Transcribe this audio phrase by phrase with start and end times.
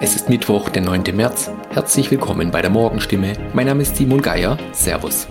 [0.00, 1.04] Es ist Mittwoch, der 9.
[1.14, 1.50] März.
[1.70, 3.34] Herzlich willkommen bei der Morgenstimme.
[3.52, 4.56] Mein Name ist Simon Geier.
[4.72, 5.26] Servus.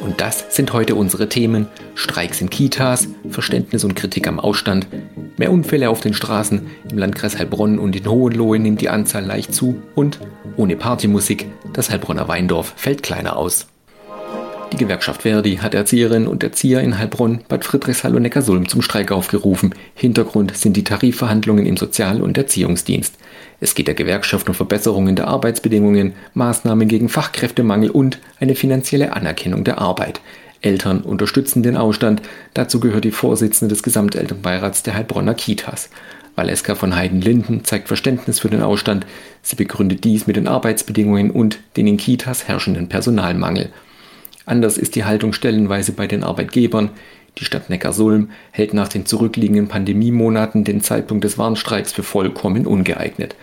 [0.00, 1.68] Und das sind heute unsere Themen.
[1.94, 4.88] Streiks in Kitas, Verständnis und Kritik am Ausstand,
[5.36, 9.54] mehr Unfälle auf den Straßen, im Landkreis Heilbronn und in Hohenlohe nimmt die Anzahl leicht
[9.54, 10.18] zu und
[10.56, 13.68] ohne Partymusik, das Heilbronner Weindorf fällt kleiner aus.
[14.72, 19.12] Die Gewerkschaft Verdi hat Erzieherinnen und Erzieher in Heilbronn, Bad Friedrichshall und Neckarsulm zum Streik
[19.12, 19.74] aufgerufen.
[19.94, 23.14] Hintergrund sind die Tarifverhandlungen im Sozial- und Erziehungsdienst.
[23.60, 29.62] Es geht der Gewerkschaft um Verbesserungen der Arbeitsbedingungen, Maßnahmen gegen Fachkräftemangel und eine finanzielle Anerkennung
[29.64, 30.20] der Arbeit.
[30.60, 32.22] Eltern unterstützen den Ausstand.
[32.54, 35.90] Dazu gehört die Vorsitzende des Gesamtelternbeirats der Heilbronner Kitas.
[36.34, 39.06] Valeska von Heiden-Linden zeigt Verständnis für den Ausstand.
[39.42, 43.70] Sie begründet dies mit den Arbeitsbedingungen und den in Kitas herrschenden Personalmangel.
[44.46, 46.90] Anders ist die Haltung stellenweise bei den Arbeitgebern.
[47.38, 53.36] Die Stadt Neckarsulm hält nach den zurückliegenden Pandemiemonaten den Zeitpunkt des Warnstreiks für vollkommen ungeeignet.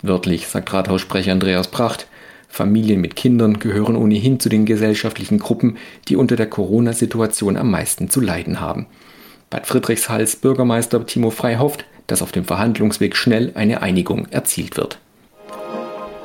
[0.00, 2.06] Wörtlich sagt Rathaussprecher Andreas Pracht,
[2.48, 8.08] Familien mit Kindern gehören ohnehin zu den gesellschaftlichen Gruppen, die unter der Corona-Situation am meisten
[8.08, 8.86] zu leiden haben.
[9.50, 14.98] Bad Friedrichshalls Bürgermeister Timo Frey hofft, dass auf dem Verhandlungsweg schnell eine Einigung erzielt wird.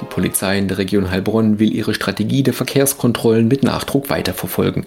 [0.01, 4.85] Die Polizei in der Region Heilbronn will ihre Strategie der Verkehrskontrollen mit Nachdruck weiterverfolgen.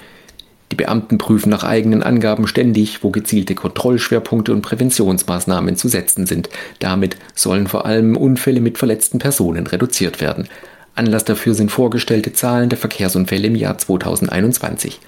[0.73, 6.49] Die Beamten prüfen nach eigenen Angaben ständig, wo gezielte Kontrollschwerpunkte und Präventionsmaßnahmen zu setzen sind.
[6.79, 10.49] Damit sollen vor allem Unfälle mit verletzten Personen reduziert werden.
[10.95, 14.99] Anlass dafür sind vorgestellte Zahlen der Verkehrsunfälle im Jahr 2021.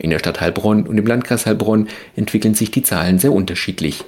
[0.00, 4.04] In der Stadt Heilbronn und im Landkreis Heilbronn entwickeln sich die Zahlen sehr unterschiedlich.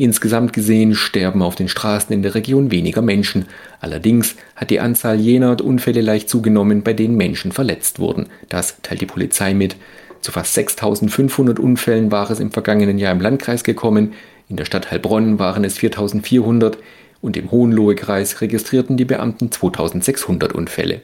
[0.00, 3.44] Insgesamt gesehen sterben auf den Straßen in der Region weniger Menschen.
[3.82, 8.28] Allerdings hat die Anzahl jener Unfälle leicht zugenommen, bei denen Menschen verletzt wurden.
[8.48, 9.76] Das teilt die Polizei mit.
[10.22, 14.14] Zu fast 6500 Unfällen war es im vergangenen Jahr im Landkreis gekommen.
[14.48, 16.78] In der Stadt Heilbronn waren es 4400
[17.20, 21.02] und im Hohenlohe-Kreis registrierten die Beamten 2600 Unfälle.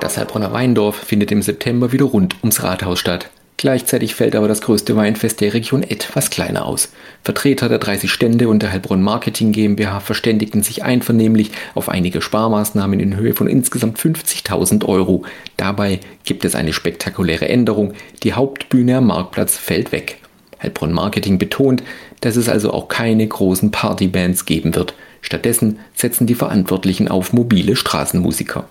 [0.00, 3.30] Das Heilbronner Weindorf findet im September wieder rund ums Rathaus statt.
[3.58, 6.90] Gleichzeitig fällt aber das größte Weinfest der Region etwas kleiner aus.
[7.22, 13.00] Vertreter der 30 Stände und der Heilbronn Marketing GmbH verständigten sich einvernehmlich auf einige Sparmaßnahmen
[13.00, 15.24] in Höhe von insgesamt 50.000 Euro.
[15.56, 17.94] Dabei gibt es eine spektakuläre Änderung.
[18.22, 20.18] Die Hauptbühne am Marktplatz fällt weg.
[20.62, 21.82] Heilbronn Marketing betont,
[22.20, 24.94] dass es also auch keine großen Partybands geben wird.
[25.22, 28.68] Stattdessen setzen die Verantwortlichen auf mobile Straßenmusiker.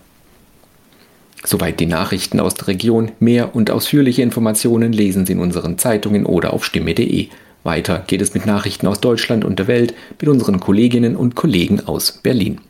[1.44, 3.12] Soweit die Nachrichten aus der Region.
[3.20, 7.28] Mehr und ausführliche Informationen lesen Sie in unseren Zeitungen oder auf stimme.de.
[7.64, 11.88] Weiter geht es mit Nachrichten aus Deutschland und der Welt mit unseren Kolleginnen und Kollegen
[11.88, 12.62] aus Berlin.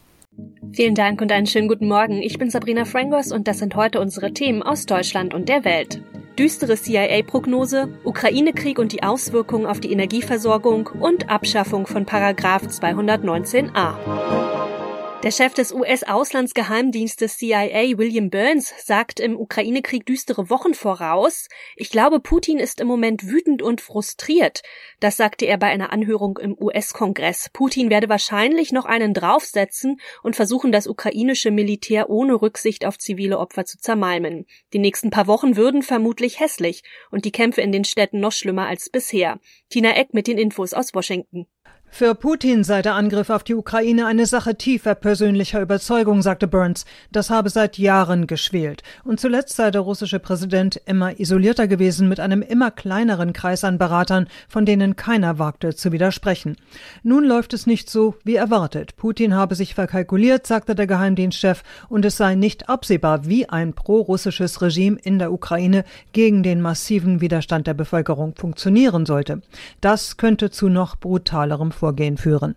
[0.74, 2.22] Vielen Dank und einen schönen guten Morgen.
[2.22, 6.02] Ich bin Sabrina Frangos und das sind heute unsere Themen aus Deutschland und der Welt.
[6.38, 14.75] Düstere CIA-Prognose, Ukraine-Krieg und die Auswirkungen auf die Energieversorgung und Abschaffung von Paragraph 219a.
[15.24, 21.48] Der Chef des US-Auslandsgeheimdienstes CIA, William Burns, sagt im Ukraine-Krieg düstere Wochen voraus.
[21.76, 24.62] Ich glaube, Putin ist im Moment wütend und frustriert.
[25.00, 27.50] Das sagte er bei einer Anhörung im US-Kongress.
[27.54, 33.40] Putin werde wahrscheinlich noch einen draufsetzen und versuchen, das ukrainische Militär ohne Rücksicht auf zivile
[33.40, 34.46] Opfer zu zermalmen.
[34.74, 38.68] Die nächsten paar Wochen würden vermutlich hässlich und die Kämpfe in den Städten noch schlimmer
[38.68, 39.40] als bisher.
[39.70, 41.48] Tina Eck mit den Infos aus Washington.
[41.98, 46.84] Für Putin sei der Angriff auf die Ukraine eine Sache tiefer persönlicher Überzeugung, sagte Burns.
[47.10, 48.84] Das habe seit Jahren geschwelt.
[49.06, 53.78] Und zuletzt sei der russische Präsident immer isolierter gewesen mit einem immer kleineren Kreis an
[53.78, 56.58] Beratern, von denen keiner wagte zu widersprechen.
[57.02, 58.98] Nun läuft es nicht so wie erwartet.
[58.98, 64.62] Putin habe sich verkalkuliert, sagte der Geheimdienstchef, und es sei nicht absehbar, wie ein pro-russisches
[64.62, 69.42] Regime in der Ukraine gegen den massiven Widerstand der Bevölkerung funktionieren sollte.
[69.80, 71.85] Das könnte zu noch brutalerem Vorgehen
[72.18, 72.56] führen.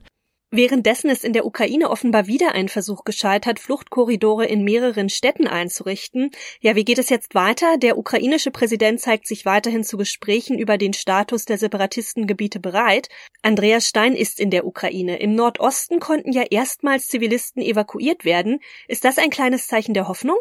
[0.50, 6.30] Währenddessen ist in der Ukraine offenbar wieder ein Versuch gescheitert, Fluchtkorridore in mehreren Städten einzurichten.
[6.60, 7.76] Ja, wie geht es jetzt weiter?
[7.76, 13.10] Der ukrainische Präsident zeigt sich weiterhin zu Gesprächen über den Status der Separatistengebiete bereit.
[13.42, 15.18] Andreas Stein ist in der Ukraine.
[15.18, 18.60] Im Nordosten konnten ja erstmals Zivilisten evakuiert werden.
[18.86, 20.38] Ist das ein kleines Zeichen der Hoffnung?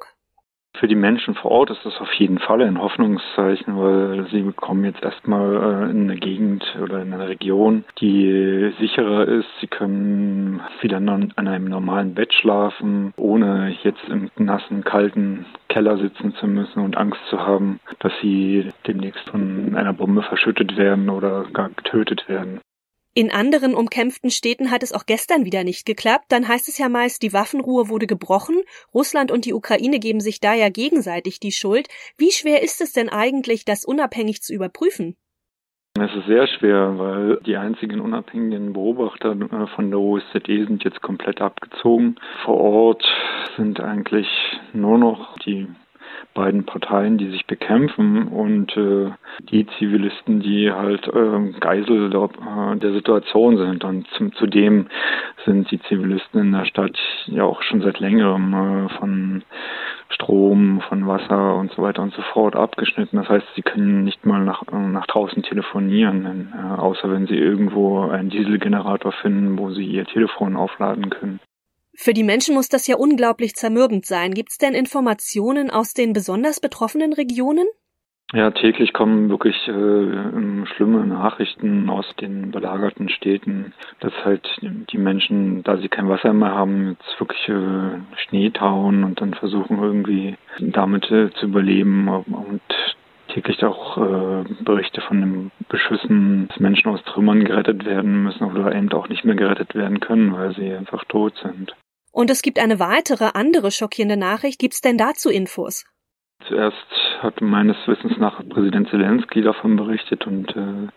[0.79, 4.85] Für die Menschen vor Ort ist das auf jeden Fall ein Hoffnungszeichen, weil sie kommen
[4.85, 9.47] jetzt erstmal äh, in eine Gegend oder in eine Region, die sicherer ist.
[9.59, 16.35] Sie können wieder an einem normalen Bett schlafen, ohne jetzt im nassen, kalten Keller sitzen
[16.35, 21.45] zu müssen und Angst zu haben, dass sie demnächst von einer Bombe verschüttet werden oder
[21.53, 22.59] gar getötet werden.
[23.17, 26.25] In anderen umkämpften Städten hat es auch gestern wieder nicht geklappt.
[26.29, 28.61] Dann heißt es ja meist, die Waffenruhe wurde gebrochen.
[28.93, 31.87] Russland und die Ukraine geben sich da ja gegenseitig die Schuld.
[32.19, 35.15] Wie schwer ist es denn eigentlich, das unabhängig zu überprüfen?
[35.99, 41.01] Es ist sehr schwer, weil die einzigen unabhängigen Beobachter äh, von der OSZE sind jetzt
[41.01, 42.17] komplett abgezogen.
[42.45, 43.03] Vor Ort
[43.55, 44.27] sind eigentlich
[44.73, 45.65] nur noch die
[46.38, 49.12] beiden Parteien, die sich bekämpfen und äh,
[49.50, 53.84] die Zivilisten, die halt äh, Geisel der, äh, der Situation sind.
[53.84, 54.88] Und zum, zudem
[55.45, 59.44] sind die Zivilisten in der Stadt ja auch schon seit längerem äh, von
[60.10, 63.18] Strom, von Wasser und so weiter und so fort abgeschnitten.
[63.18, 67.38] Das heißt, sie können nicht mal nach, äh, nach draußen telefonieren, äh, außer wenn sie
[67.38, 71.39] irgendwo einen Dieselgenerator finden, wo sie ihr Telefon aufladen können.
[71.99, 74.35] Für die Menschen muss das ja unglaublich zermürbend sein.
[74.35, 77.65] Gibt es denn Informationen aus den besonders betroffenen Regionen?
[78.33, 85.63] Ja, täglich kommen wirklich äh, schlimme Nachrichten aus den belagerten Städten, dass halt die Menschen,
[85.63, 90.35] da sie kein Wasser mehr haben, jetzt wirklich äh, Schnee tauen und dann versuchen irgendwie
[90.59, 92.61] damit äh, zu überleben und
[93.29, 98.75] täglich auch äh, Berichte von den Beschüssen, dass Menschen aus Trümmern gerettet werden müssen oder
[98.75, 101.73] eben auch nicht mehr gerettet werden können, weil sie einfach tot sind.
[102.12, 104.59] Und es gibt eine weitere, andere schockierende Nachricht.
[104.59, 105.86] Gibt es denn dazu Infos?
[106.48, 106.75] Zuerst
[107.21, 110.88] hat meines Wissens nach Präsident Zelensky davon berichtet und äh,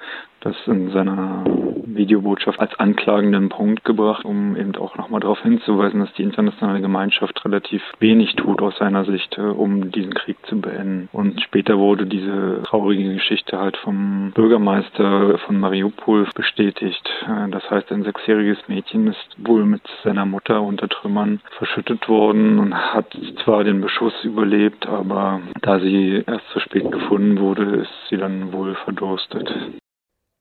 [0.41, 1.45] das in seiner
[1.85, 7.45] Videobotschaft als anklagenden Punkt gebracht, um eben auch nochmal darauf hinzuweisen, dass die internationale Gemeinschaft
[7.45, 11.09] relativ wenig tut aus seiner Sicht, äh, um diesen Krieg zu beenden.
[11.13, 17.09] Und später wurde diese traurige Geschichte halt vom Bürgermeister von Mariupol bestätigt.
[17.27, 22.59] Äh, das heißt, ein sechsjähriges Mädchen ist wohl mit seiner Mutter unter Trümmern verschüttet worden
[22.59, 28.09] und hat zwar den Beschuss überlebt, aber da sie erst zu spät gefunden wurde, ist
[28.09, 29.80] sie dann wohl verdurstet.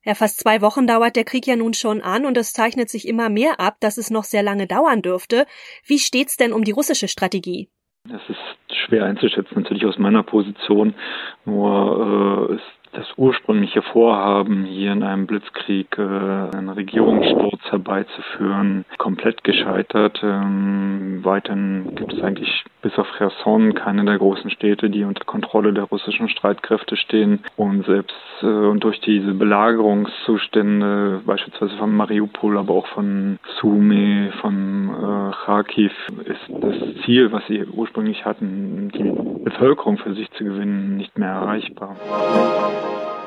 [0.06, 3.08] Ja, fast zwei Wochen dauert der Krieg ja nun schon an und es zeichnet sich
[3.08, 5.46] immer mehr ab, dass es noch sehr lange dauern dürfte.
[5.86, 7.70] Wie steht's denn um die russische Strategie?
[8.08, 10.96] Das ist schwer einzuschätzen, natürlich aus meiner Position.
[11.44, 19.44] Nur äh, ist das ursprüngliche Vorhaben, hier in einem Blitzkrieg äh, einen Regierungssturz herbeizuführen, komplett
[19.44, 20.20] gescheitert.
[20.24, 25.74] Ähm, weiterhin gibt es eigentlich bis auf Cherson keine der großen Städte, die unter Kontrolle
[25.74, 27.44] der russischen Streitkräfte stehen.
[27.58, 34.90] Und selbst äh, und durch diese Belagerungszustände, beispielsweise von Mariupol, aber auch von Sumy, von
[34.90, 35.92] äh, Kharkiv,
[36.26, 36.76] ist das
[37.06, 41.96] Ziel, was sie ursprünglich hatten, die Bevölkerung für sich zu gewinnen, nicht mehr erreichbar.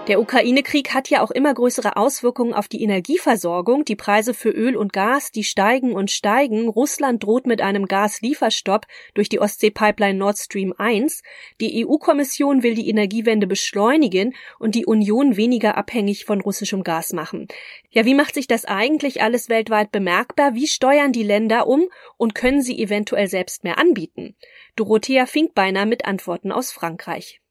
[0.08, 3.84] Der Ukraine-Krieg hat ja auch immer größere Auswirkungen auf die Energieversorgung.
[3.84, 6.68] Die Preise für Öl und Gas, die steigen und steigen.
[6.68, 11.22] Russland droht mit einem Gaslieferstopp durch die Ostsee-Pipeline Nord Stream 1.
[11.60, 17.46] Die EU-Kommission will die Energiewende beschleunigen und die Union weniger abhängig von russischem Gas machen.
[17.90, 20.56] Ja, wie macht sich das eigentlich alles weltweit bemerkbar?
[20.56, 21.84] Wie steuern die Länder um
[22.16, 24.34] und können sie eventuell selbst mehr anbieten?
[24.74, 27.41] Dorothea Finkbeiner mit Antworten aus Frankreich.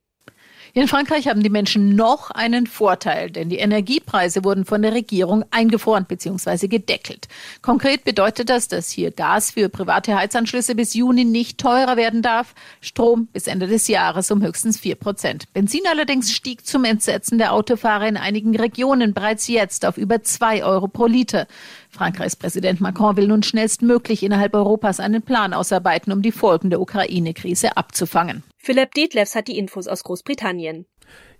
[0.74, 5.44] In Frankreich haben die Menschen noch einen Vorteil, denn die Energiepreise wurden von der Regierung
[5.50, 6.66] eingefroren bzw.
[6.66, 7.28] gedeckelt.
[7.60, 12.54] Konkret bedeutet das, dass hier Gas für private Heizanschlüsse bis Juni nicht teurer werden darf,
[12.80, 15.44] Strom bis Ende des Jahres um höchstens vier Prozent.
[15.52, 20.64] Benzin allerdings stieg zum Entsetzen der Autofahrer in einigen Regionen bereits jetzt auf über zwei
[20.64, 21.48] Euro pro Liter.
[21.92, 26.80] Frankreichs Präsident Macron will nun schnellstmöglich innerhalb Europas einen Plan ausarbeiten, um die Folgen der
[26.80, 28.42] Ukraine-Krise abzufangen.
[28.56, 30.86] Philipp Detlefs hat die Infos aus Großbritannien.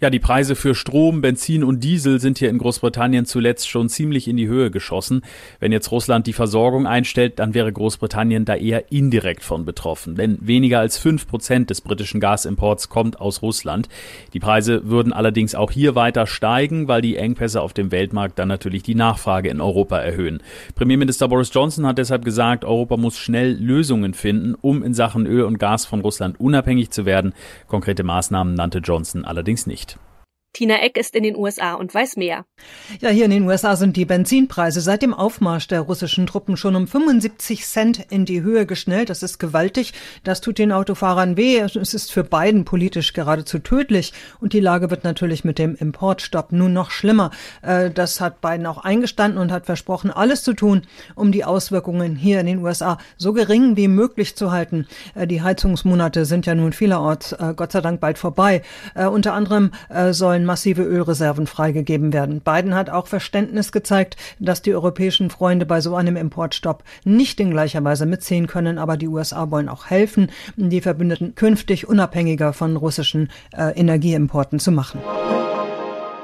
[0.02, 4.26] Ja, die Preise für Strom, Benzin und Diesel sind hier in Großbritannien zuletzt schon ziemlich
[4.26, 5.22] in die Höhe geschossen.
[5.60, 10.16] Wenn jetzt Russland die Versorgung einstellt, dann wäre Großbritannien da eher indirekt von betroffen.
[10.16, 13.88] Denn weniger als fünf Prozent des britischen Gasimports kommt aus Russland.
[14.32, 18.48] Die Preise würden allerdings auch hier weiter steigen, weil die Engpässe auf dem Weltmarkt dann
[18.48, 20.42] natürlich die Nachfrage in Europa erhöhen.
[20.74, 25.44] Premierminister Boris Johnson hat deshalb gesagt, Europa muss schnell Lösungen finden, um in Sachen Öl
[25.44, 27.34] und Gas von Russland unabhängig zu werden.
[27.68, 29.91] Konkrete Maßnahmen nannte Johnson allerdings nicht.
[30.52, 32.44] Tina Eck ist in den USA und weiß mehr.
[33.00, 36.76] Ja, hier in den USA sind die Benzinpreise seit dem Aufmarsch der russischen Truppen schon
[36.76, 39.08] um 75 Cent in die Höhe geschnellt.
[39.08, 39.94] Das ist gewaltig.
[40.24, 41.58] Das tut den Autofahrern weh.
[41.58, 44.12] Es ist für beiden politisch geradezu tödlich.
[44.40, 47.30] Und die Lage wird natürlich mit dem Importstopp nun noch schlimmer.
[47.62, 50.82] Äh, das hat Biden auch eingestanden und hat versprochen, alles zu tun,
[51.14, 54.86] um die Auswirkungen hier in den USA so gering wie möglich zu halten.
[55.14, 58.62] Äh, die Heizungsmonate sind ja nun vielerorts äh, Gott sei Dank bald vorbei.
[58.94, 59.70] Unter anderem
[60.10, 62.40] sollen sollen massive Ölreserven freigegeben werden.
[62.40, 67.50] Biden hat auch Verständnis gezeigt, dass die europäischen Freunde bei so einem Importstopp nicht in
[67.50, 72.76] gleicher Weise mitziehen können, aber die USA wollen auch helfen, die Verbündeten künftig unabhängiger von
[72.76, 75.00] russischen äh, Energieimporten zu machen.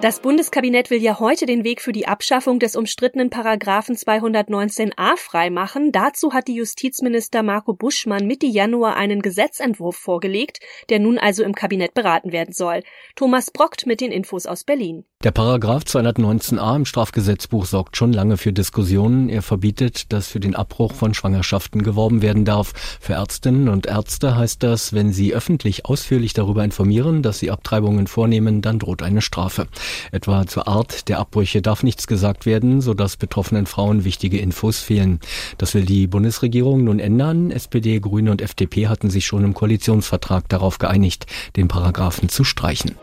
[0.00, 5.90] Das Bundeskabinett will ja heute den Weg für die Abschaffung des umstrittenen Paragraphen 219a freimachen.
[5.90, 11.52] Dazu hat die Justizminister Marco Buschmann Mitte Januar einen Gesetzentwurf vorgelegt, der nun also im
[11.52, 12.84] Kabinett beraten werden soll.
[13.16, 15.04] Thomas Brockt mit den Infos aus Berlin.
[15.24, 19.28] Der Paragraph 219a im Strafgesetzbuch sorgt schon lange für Diskussionen.
[19.28, 22.72] Er verbietet, dass für den Abbruch von Schwangerschaften geworben werden darf.
[23.00, 28.06] Für Ärztinnen und Ärzte heißt das, wenn sie öffentlich ausführlich darüber informieren, dass sie Abtreibungen
[28.06, 29.66] vornehmen, dann droht eine Strafe.
[30.12, 35.20] Etwa zur Art der Abbrüche darf nichts gesagt werden, sodass betroffenen Frauen wichtige Infos fehlen.
[35.58, 37.50] Das will die Bundesregierung nun ändern.
[37.50, 41.26] SPD, Grüne und FDP hatten sich schon im Koalitionsvertrag darauf geeinigt,
[41.56, 42.96] den Paragraphen zu streichen.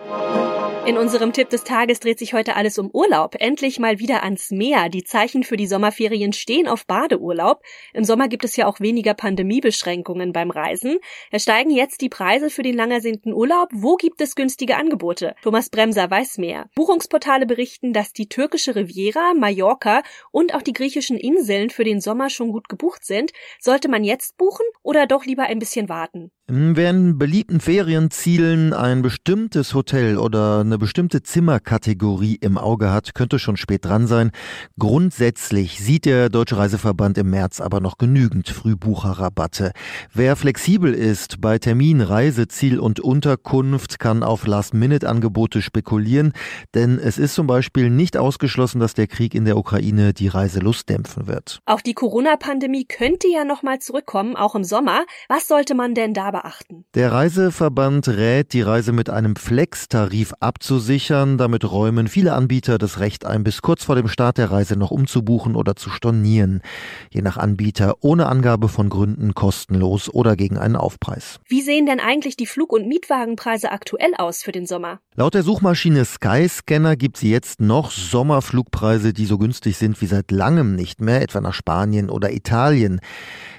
[0.86, 3.34] In unserem Tipp des Tages dreht sich heute alles um Urlaub.
[3.40, 4.88] Endlich mal wieder ans Meer.
[4.90, 7.64] Die Zeichen für die Sommerferien stehen auf Badeurlaub.
[7.94, 11.00] Im Sommer gibt es ja auch weniger Pandemiebeschränkungen beim Reisen.
[11.32, 13.70] Es steigen jetzt die Preise für den langersehnten Urlaub.
[13.74, 15.36] Wo gibt es günstige Angebote?
[15.42, 16.70] Thomas Bremser weiß mehr.
[16.76, 22.30] Buchungsportale berichten, dass die türkische Riviera, Mallorca und auch die griechischen Inseln für den Sommer
[22.30, 23.32] schon gut gebucht sind.
[23.60, 26.32] Sollte man jetzt buchen oder doch lieber ein bisschen warten?
[26.48, 33.40] Wer in beliebten Ferienzielen ein bestimmtes Hotel oder eine bestimmte Zimmerkategorie im Auge hat, könnte
[33.40, 34.30] schon spät dran sein.
[34.78, 39.72] Grundsätzlich sieht der Deutsche Reiseverband im März aber noch genügend Frühbucherrabatte.
[40.14, 46.32] Wer flexibel ist bei Termin, Reiseziel und Unterkunft, kann auf Last-Minute-Angebote spekulieren,
[46.76, 50.90] denn es ist zum Beispiel nicht ausgeschlossen, dass der Krieg in der Ukraine die Reiselust
[50.90, 51.64] dämpfen wird.
[51.66, 55.06] Auch die Corona-Pandemie könnte ja nochmal zurückkommen, auch im Sommer.
[55.28, 56.86] Was sollte man denn da beachten?
[56.94, 61.38] Der Reiseverband rät, die Reise mit einem Flex-Tarif abzusichern.
[61.38, 64.92] Damit räumen viele Anbieter das Recht ein, bis kurz vor dem Start der Reise noch
[64.92, 66.62] umzubuchen oder zu stornieren.
[67.10, 71.40] Je nach Anbieter ohne Angabe von Gründen kostenlos oder gegen einen Aufpreis.
[71.48, 75.00] Wie sehen denn eigentlich die Flug- und Mietwagenpreise aktuell aus für den Sommer?
[75.16, 80.32] Laut der Suchmaschine Skyscanner gibt es jetzt noch Sommerflugpreise, die so günstig sind wie seit
[80.32, 83.00] langem nicht mehr, etwa nach Spanien oder Italien.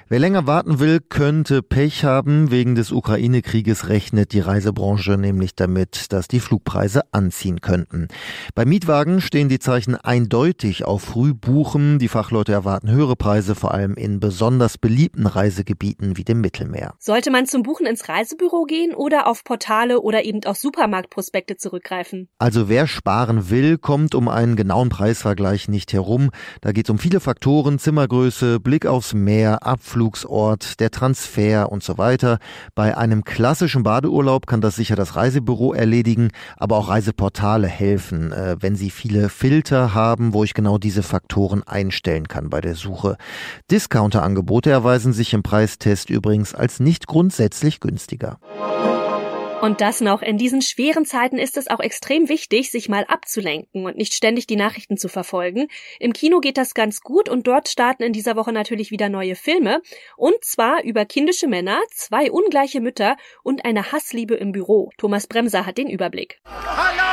[0.08, 2.52] Wer länger warten will, könnte Pech haben.
[2.52, 8.06] Wegen des Ukraine-Krieges rechnet die Reisebranche nämlich damit, dass die Flugpreise anziehen könnten.
[8.54, 11.98] Bei Mietwagen stehen die Zeichen eindeutig auf Frühbuchen.
[11.98, 16.94] Die Fachleute erwarten höhere Preise, vor allem in besonders beliebten Reisegebieten wie dem Mittelmeer.
[17.00, 22.28] Sollte man zum Buchen ins Reisebüro gehen oder auf Portale oder eben auf Supermarktprospekte zurückgreifen?
[22.38, 26.30] Also wer sparen will, kommt um einen genauen Preisvergleich nicht herum.
[26.60, 31.82] Da geht es um viele Faktoren, Zimmergröße, Blick aufs Meer, Abflug, Ausflugsort, der Transfer und
[31.82, 32.38] so weiter.
[32.74, 38.56] Bei einem klassischen Badeurlaub kann das sicher das Reisebüro erledigen, aber auch Reiseportale helfen, äh,
[38.60, 43.16] wenn sie viele Filter haben, wo ich genau diese Faktoren einstellen kann bei der Suche.
[43.70, 48.38] Discounter-Angebote erweisen sich im Preistest übrigens als nicht grundsätzlich günstiger.
[49.62, 50.22] Und das noch.
[50.22, 54.46] In diesen schweren Zeiten ist es auch extrem wichtig, sich mal abzulenken und nicht ständig
[54.46, 55.68] die Nachrichten zu verfolgen.
[55.98, 59.34] Im Kino geht das ganz gut und dort starten in dieser Woche natürlich wieder neue
[59.34, 59.80] Filme.
[60.16, 64.90] Und zwar über kindische Männer, zwei ungleiche Mütter und eine Hassliebe im Büro.
[64.98, 66.38] Thomas Bremser hat den Überblick.
[66.44, 67.05] Hallo,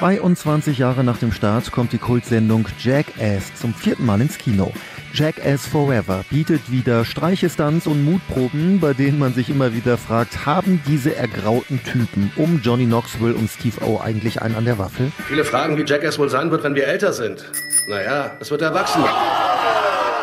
[0.00, 4.72] 22 Jahre nach dem Start kommt die Kultsendung Jackass zum vierten Mal ins Kino.
[5.12, 10.80] Jackass Forever bietet wieder Streichestunts und Mutproben, bei denen man sich immer wieder fragt, haben
[10.86, 15.12] diese ergrauten Typen um Johnny Knoxville und Steve O eigentlich einen an der Waffel?
[15.28, 17.44] Viele fragen, wie Jackass wohl sein wird, wenn wir älter sind.
[17.86, 19.04] Naja, es wird erwachsen.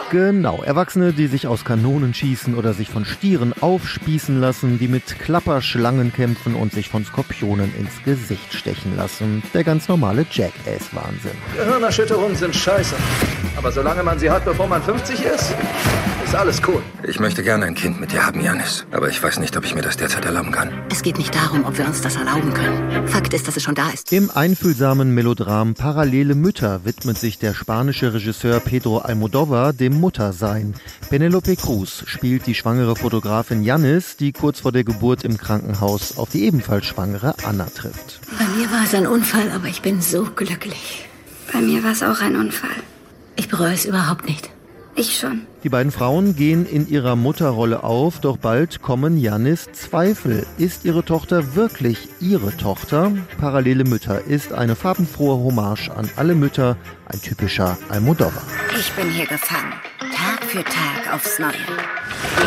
[0.09, 5.19] Genau, Erwachsene, die sich aus Kanonen schießen oder sich von Stieren aufspießen lassen, die mit
[5.19, 9.43] Klapperschlangen kämpfen und sich von Skorpionen ins Gesicht stechen lassen.
[9.53, 11.31] Der ganz normale Jackass-Wahnsinn.
[11.57, 12.95] Gehirnerschütterungen sind scheiße.
[13.57, 15.53] Aber solange man sie hat, bevor man 50 ist,
[16.27, 16.84] ist alles cool.
[17.07, 18.86] Ich möchte gerne ein Kind mit dir haben, Janis.
[18.91, 20.74] Aber ich weiß nicht, ob ich mir das derzeit erlauben kann.
[20.91, 23.07] Es geht nicht darum, ob wir uns das erlauben können.
[23.07, 24.12] Fakt ist, dass es schon da ist.
[24.12, 30.75] Im einfühlsamen Melodram Parallele Mütter widmet sich der spanische Regisseur Pedro Almodovar dem Muttersein.
[31.10, 36.29] Penelope Cruz spielt die schwangere Fotografin Janis, die kurz vor der Geburt im Krankenhaus auf
[36.29, 38.19] die ebenfalls schwangere Anna trifft.
[38.38, 41.07] Bei mir war es ein Unfall, aber ich bin so glücklich.
[41.53, 42.84] Bei mir war es auch ein Unfall.
[43.38, 44.50] Ich bereue es überhaupt nicht.
[44.99, 45.45] Ich schon.
[45.63, 50.47] Die beiden Frauen gehen in ihrer Mutterrolle auf, doch bald kommen Janis Zweifel.
[50.57, 53.11] Ist ihre Tochter wirklich ihre Tochter?
[53.39, 58.41] Parallele Mütter ist eine farbenfrohe Hommage an alle Mütter, ein typischer Almodovar.
[58.75, 59.73] Ich bin hier gefangen.
[59.99, 61.51] Tag für Tag aufs Neue.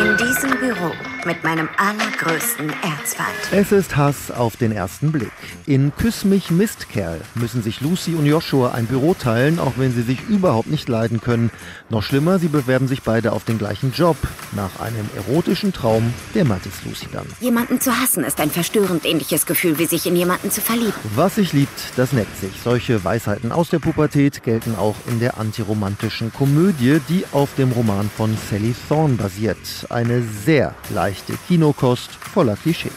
[0.03, 0.91] In diesem Büro
[1.25, 3.29] mit meinem allergrößten Erzfeind.
[3.51, 5.31] Es ist Hass auf den ersten Blick.
[5.65, 10.01] In Küss mich Mistkerl müssen sich Lucy und Joshua ein Büro teilen, auch wenn sie
[10.01, 11.51] sich überhaupt nicht leiden können.
[11.89, 14.17] Noch schlimmer, sie bewerben sich beide auf den gleichen Job.
[14.53, 17.27] Nach einem erotischen Traum dämmert es Lucy dann.
[17.39, 20.93] Jemanden zu hassen ist ein verstörend ähnliches Gefühl, wie sich in jemanden zu verlieben.
[21.15, 22.51] Was sich liebt, das neckt sich.
[22.63, 28.09] Solche Weisheiten aus der Pubertät gelten auch in der antiromantischen Komödie, die auf dem Roman
[28.15, 29.57] von Sally Thorne basiert.
[29.89, 30.75] Eine sehr
[31.11, 32.93] leichte Kinokost voller Klischees.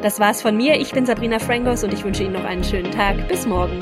[0.00, 0.80] Das war's von mir.
[0.80, 3.28] Ich bin Sabrina Frangos und ich wünsche Ihnen noch einen schönen Tag.
[3.28, 3.80] Bis morgen.